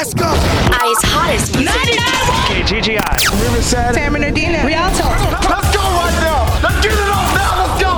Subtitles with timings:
[0.00, 0.24] Let's go.
[0.24, 2.00] I's hottest music.
[2.48, 3.20] KGGI.
[3.42, 3.94] Riverside.
[3.94, 4.64] San Bernardino.
[4.64, 5.04] Rialto.
[5.04, 6.48] Let's go right now.
[6.62, 7.60] Let's get it off now.
[7.60, 7.92] Let's go.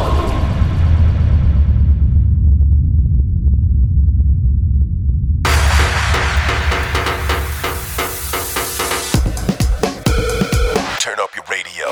[10.98, 11.86] Turn up your radio.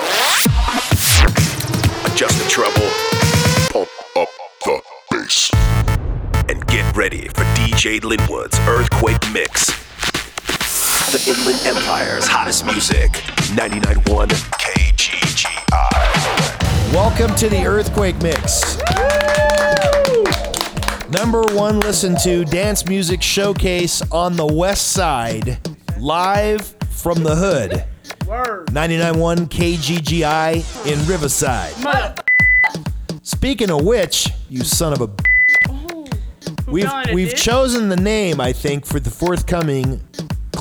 [2.11, 2.91] Adjust the treble.
[3.71, 4.29] Pump up
[4.65, 4.83] the
[5.13, 5.53] bass.
[6.49, 9.80] And get ready for DJ Linwood's Earthquake Mix.
[11.11, 13.11] The Inland Empire's hottest music.
[13.51, 15.83] 99.1 KGGI.
[16.95, 18.77] Welcome to the Earthquake Mix.
[21.11, 25.59] Number one listen to dance music showcase on the west side,
[25.99, 27.85] live from the hood.
[28.29, 31.75] 99.1 KGGI in Riverside.
[33.25, 35.11] Speaking of which, you son of a.
[36.71, 40.01] We've, we've chosen the name, I think, for the forthcoming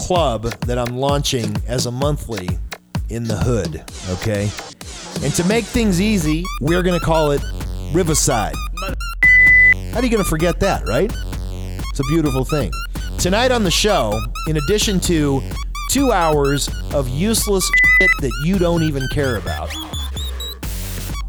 [0.10, 2.50] club that I'm launching as a monthly
[3.10, 4.50] in the hood, okay?
[5.24, 7.44] And to make things easy, we're gonna call it
[7.94, 8.56] Riverside.
[9.94, 11.14] How are you gonna forget that, right?
[11.92, 12.72] It's a beautiful thing.
[13.20, 15.44] Tonight on the show, in addition to
[15.92, 19.70] two hours of useless shit that you don't even care about,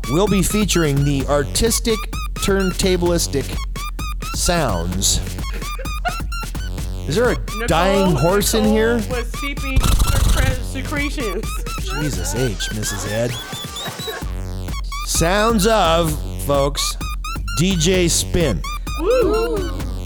[0.09, 1.99] we'll be featuring the artistic
[2.39, 3.55] turntablistic
[4.37, 5.40] sounds.
[7.11, 8.95] Is there a dying horse in here?
[9.11, 11.45] Was seeping secre- secretions.
[12.01, 13.11] Jesus H, Mrs.
[13.11, 13.33] Ed.
[15.07, 16.97] Sounds of, folks,
[17.59, 18.63] DJ Spin.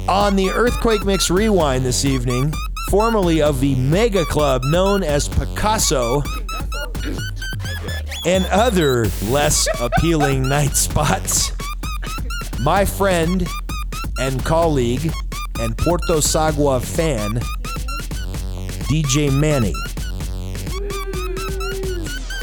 [0.09, 2.55] On the Earthquake Mix Rewind this evening,
[2.89, 6.23] formerly of the mega club known as Picasso,
[8.25, 11.53] and other less appealing night spots,
[12.61, 13.47] my friend
[14.19, 15.13] and colleague
[15.65, 17.41] and Porto Sagua fan,
[18.87, 19.73] DJ Manny.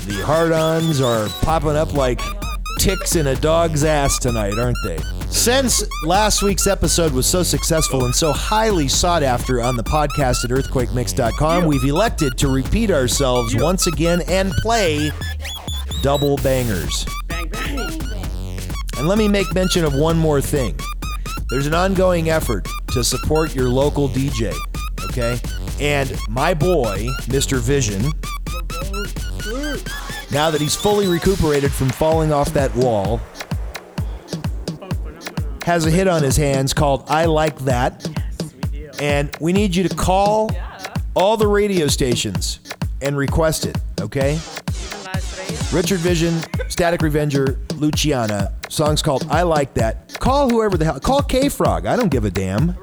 [0.08, 2.20] The hard ons are popping up like
[2.80, 4.98] ticks in a dog's ass tonight, aren't they?
[5.30, 10.44] Since last week's episode was so successful and so highly sought after on the podcast
[10.44, 15.12] at earthquakemix.com, we've elected to repeat ourselves once again and play
[16.02, 17.06] double bangers.
[17.28, 17.78] Bang, bang.
[18.98, 20.78] And let me make mention of one more thing.
[21.50, 24.54] There's an ongoing effort to support your local DJ,
[25.06, 25.40] okay?
[25.80, 27.60] And my boy, Mr.
[27.60, 28.02] Vision,
[30.32, 33.20] now that he's fully recuperated from falling off that wall,
[35.64, 38.08] has a hit on his hands called I Like That.
[39.00, 40.52] And we need you to call
[41.16, 42.60] all the radio stations
[43.02, 44.40] and request it, okay?
[45.72, 48.54] Richard Vision, Static Revenger, Luciana.
[48.70, 50.11] Song's called I Like That.
[50.22, 51.00] Call whoever the hell.
[51.00, 51.88] Call K Frog.
[51.88, 52.78] I don't give a damn.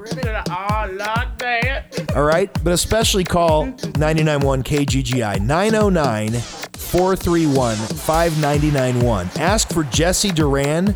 [2.13, 2.53] All right?
[2.65, 9.29] But especially call 991 KGGI 909 431 5991.
[9.37, 10.93] Ask for Jesse Duran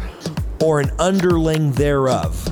[0.62, 2.46] or an underling thereof.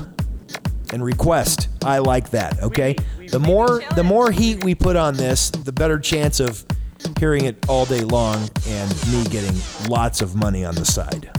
[0.94, 2.96] And request I like that, okay?
[3.28, 6.64] The more the more heat we put on this, the better chance of
[7.18, 9.54] hearing it all day long and me getting
[9.90, 11.30] lots of money on the side.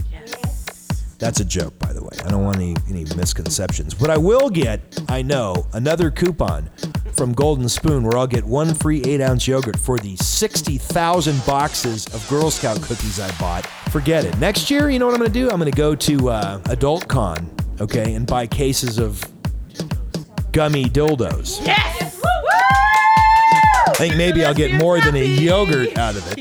[1.24, 2.10] That's a joke, by the way.
[2.22, 3.94] I don't want any, any misconceptions.
[3.94, 6.68] But I will get, I know, another coupon
[7.14, 12.06] from Golden Spoon where I'll get one free 8 ounce yogurt for the 60,000 boxes
[12.08, 13.64] of Girl Scout cookies I bought.
[13.90, 14.36] Forget it.
[14.36, 15.48] Next year, you know what I'm going to do?
[15.48, 19.24] I'm going to go to uh, Adult Con, okay, and buy cases of
[20.52, 21.64] gummy dildos.
[21.64, 22.20] Yes.
[23.86, 26.40] I think maybe I'll get more than a yogurt out of it.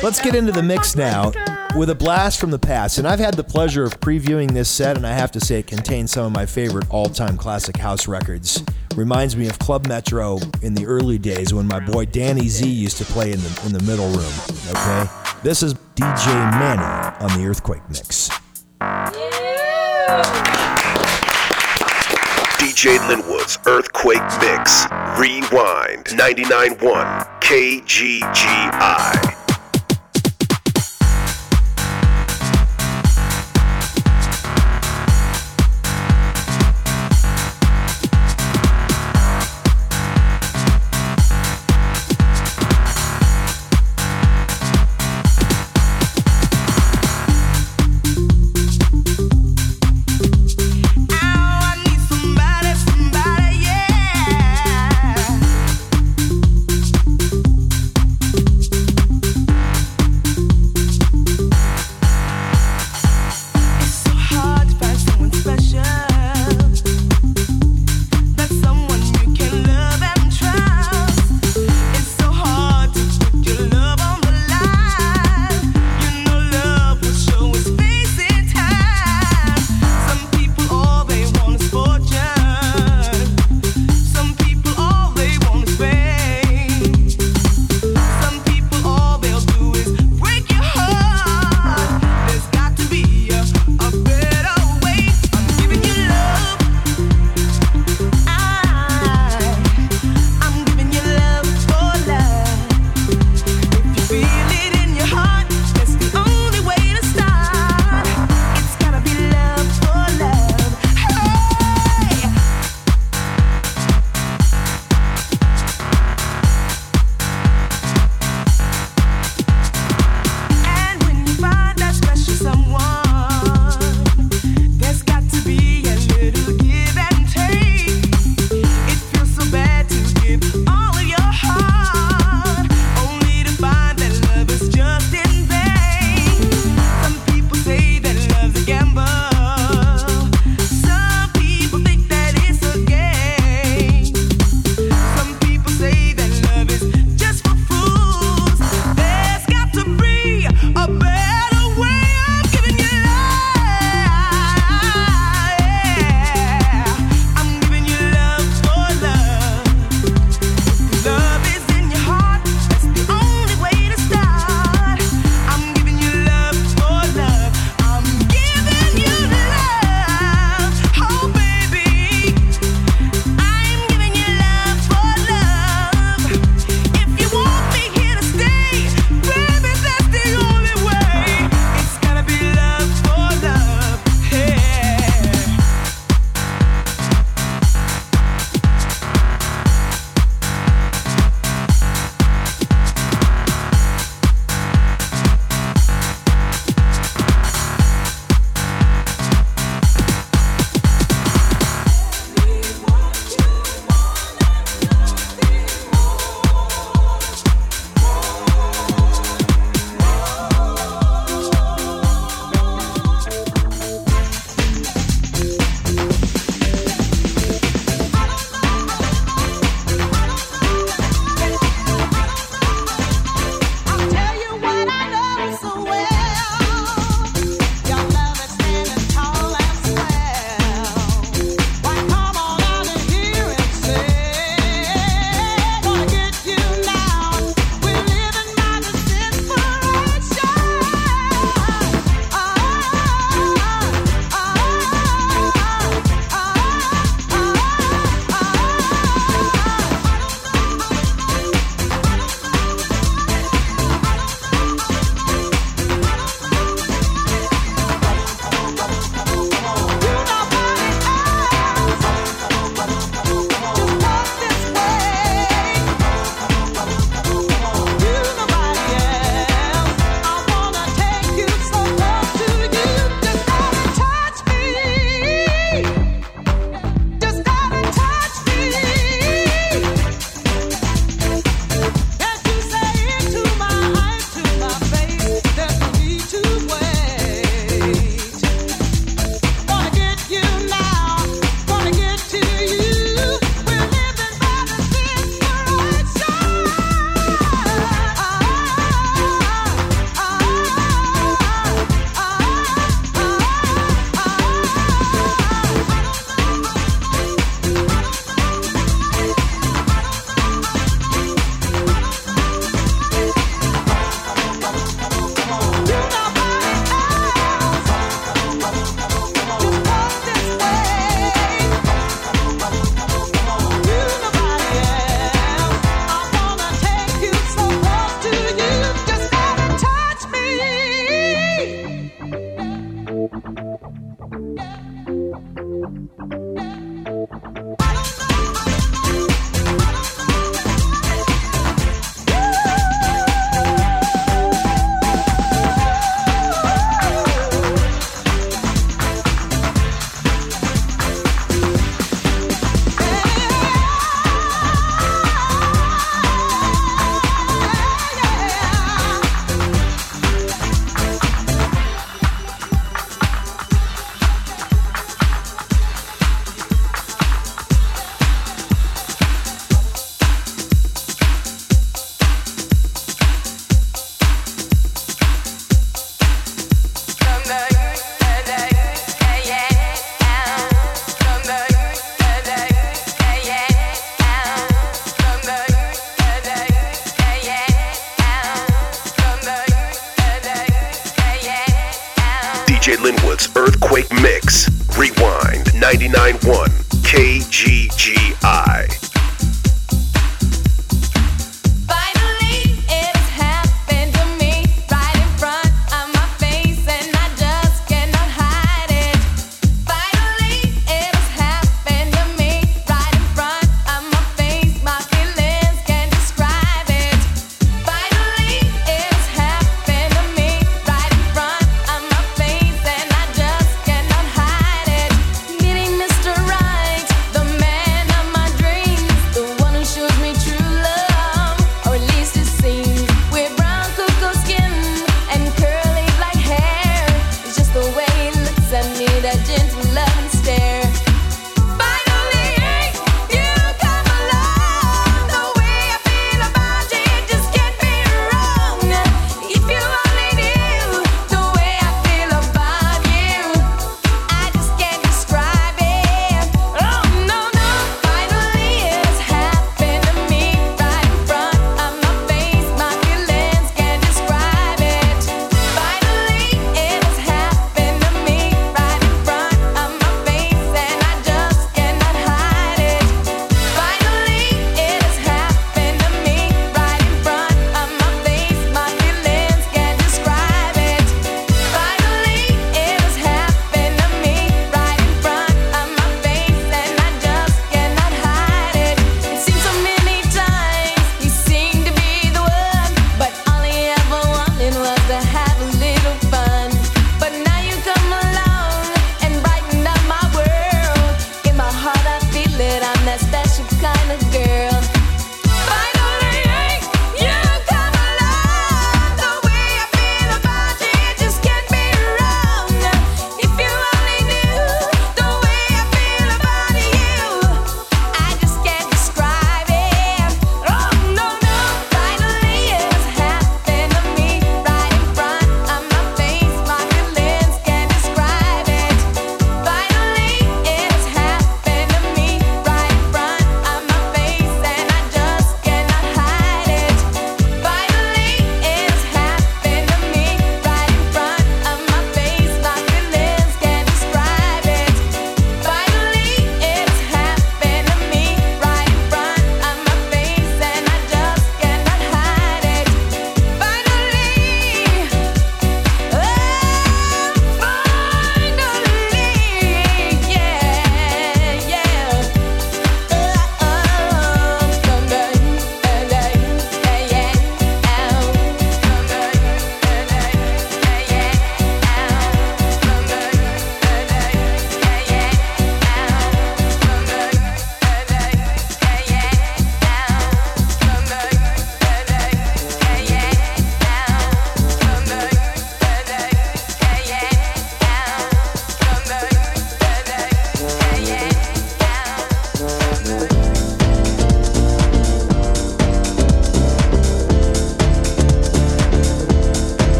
[0.00, 1.32] Let's get into the mix now
[1.76, 2.98] with a blast from the past.
[2.98, 5.66] And I've had the pleasure of previewing this set, and I have to say it
[5.66, 8.62] contains some of my favorite all time classic house records.
[8.96, 12.96] Reminds me of Club Metro in the early days when my boy Danny Z used
[12.98, 14.32] to play in the, in the middle room.
[14.70, 15.06] Okay?
[15.42, 18.30] This is DJ Manny on the Earthquake Mix.
[22.58, 24.86] DJ Linwood's Earthquake Mix.
[25.18, 29.45] Rewind 99.1 KGGI.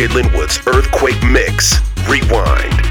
[0.00, 1.74] DJ Linwood's Earthquake Mix.
[2.08, 2.89] Rewind.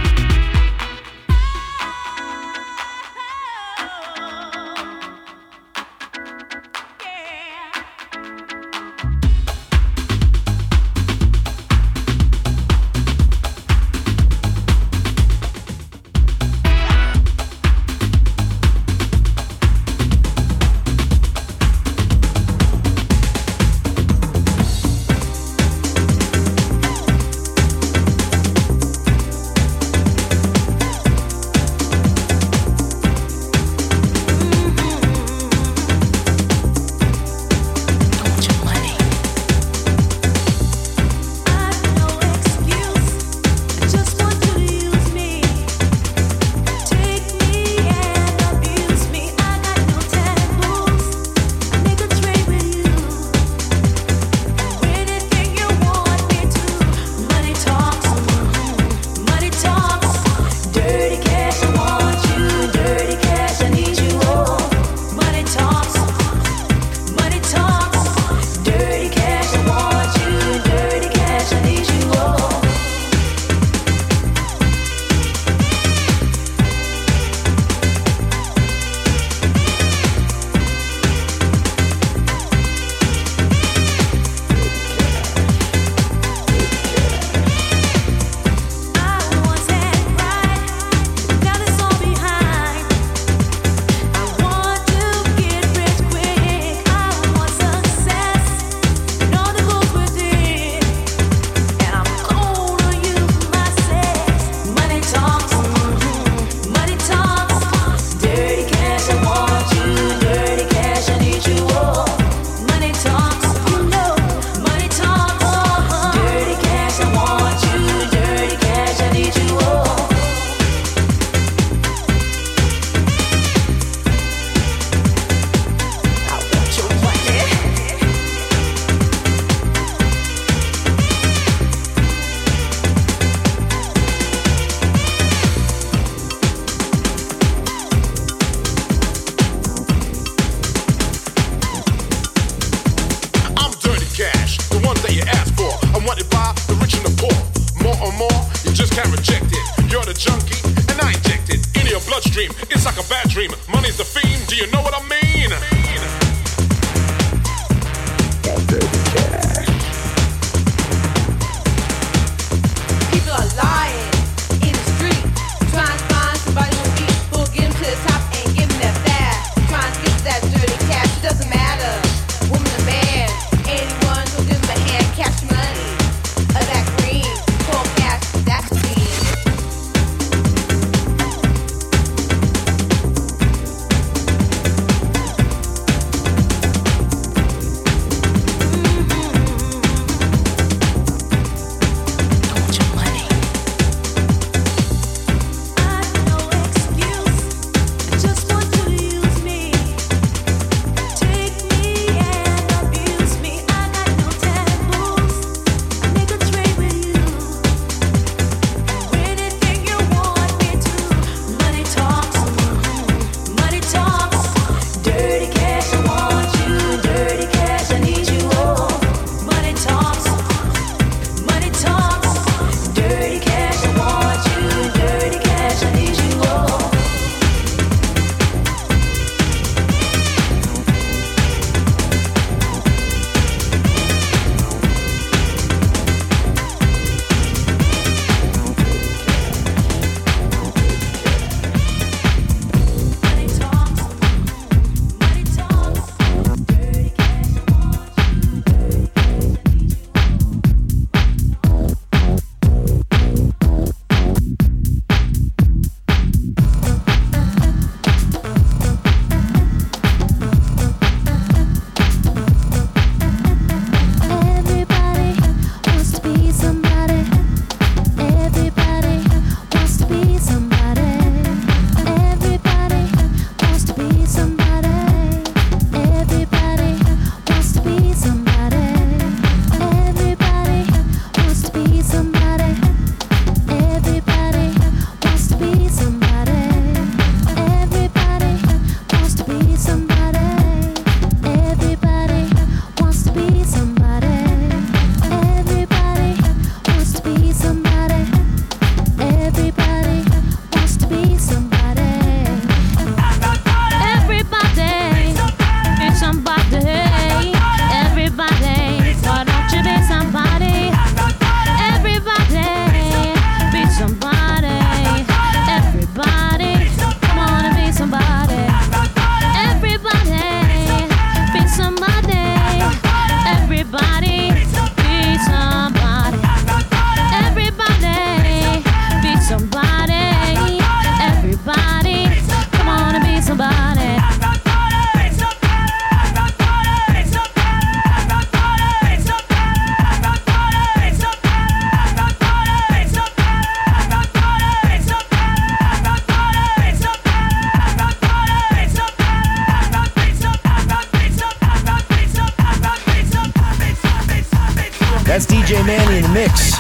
[355.30, 356.74] That's DJ Manny in the mix.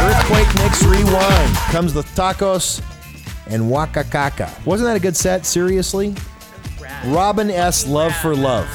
[0.00, 2.82] Earthquake Mix Rewind comes with tacos
[3.46, 4.66] and Waka wakakaka.
[4.66, 5.46] Wasn't that a good set?
[5.46, 6.12] Seriously?
[7.06, 7.86] Robin S.
[7.86, 8.68] Love for Love.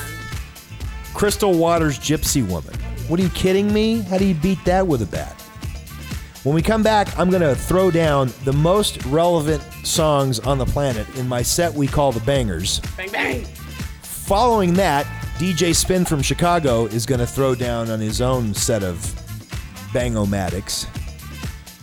[1.14, 2.74] Crystal Waters Gypsy Woman.
[3.10, 4.00] What are you kidding me?
[4.00, 5.34] How do you beat that with a bat?
[6.44, 10.66] When we come back, I'm going to throw down the most relevant songs on the
[10.66, 12.80] planet in my set we call the Bangers.
[12.96, 13.44] Bang bang.
[14.04, 15.06] Following that,
[15.38, 18.98] DJ Spin from Chicago is going to throw down on his own set of
[19.92, 20.88] Bangomatics.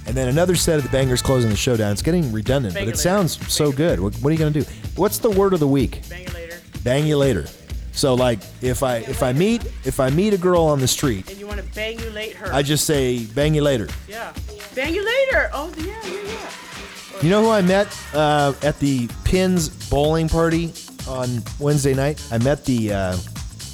[0.07, 1.93] And then another set of the bangers closing the showdown.
[1.93, 4.01] It's getting redundant, but Bang it it sounds so good.
[4.01, 4.67] What, what are you going to do?
[4.97, 6.01] What's the word of the week?
[6.09, 6.57] Bang it later.
[6.83, 7.47] Bang you later.
[7.93, 11.31] So like if I if I meet if I meet a girl on the street,
[11.31, 12.53] And you want to bang you late her.
[12.53, 13.87] I just say bang you later.
[14.09, 14.33] yeah.
[14.75, 15.51] Bang you later.
[15.53, 17.23] Oh yeah, yeah, yeah.
[17.23, 20.73] You know who I met uh, at the Pins bowling party
[21.07, 22.27] on Wednesday night?
[22.33, 23.17] I met the uh,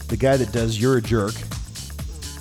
[0.09, 1.35] the guy that does You're a Jerk.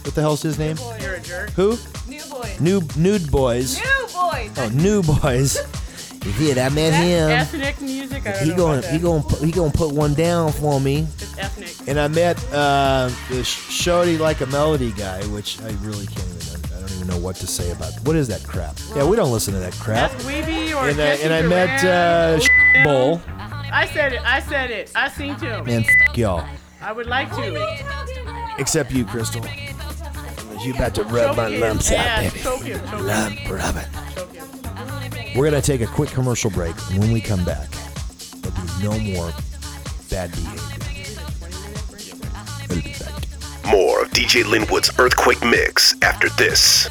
[0.04, 0.78] What the hell's his name?
[1.02, 1.50] You're a jerk.
[1.52, 1.78] Who?
[2.08, 2.62] New boys.
[2.62, 3.78] New Nude Boys.
[3.78, 4.52] New boys.
[4.58, 5.58] Oh, New Boyz.
[6.38, 6.94] Hear that man?
[6.94, 7.30] Him.
[7.30, 8.26] Ethnic music.
[8.28, 9.04] I don't He know going about he that.
[9.04, 11.08] going put, he going to put one down for me.
[11.20, 11.88] It's ethnic.
[11.90, 16.66] And I met uh, the Shorty Like a Melody guy, which I really can't even.
[16.76, 17.94] I don't even know what to say about.
[18.04, 18.78] What is that crap?
[18.96, 20.12] Yeah, we don't listen to that crap.
[20.12, 22.42] That's Weeby or And I, Jesse and I met Duran.
[22.78, 23.22] uh, Bowl.
[23.72, 24.22] I said it.
[24.26, 24.92] I said it.
[24.96, 25.66] I seen to him.
[25.66, 26.46] Man, f- y'all.
[26.82, 28.56] I would like to.
[28.60, 29.44] Except you, Crystal.
[30.64, 32.40] You about to rub Choke my his lumps out, baby.
[32.40, 32.80] Choke him.
[32.90, 33.02] Choke.
[33.02, 35.36] Lump, rub it.
[35.36, 37.70] We're gonna take a quick commercial break, and when we come back,
[38.42, 39.32] there'll be no more
[40.10, 40.62] bad behavior.
[42.70, 43.72] We'll be back.
[43.72, 46.90] More of DJ Linwood's Earthquake Mix after this.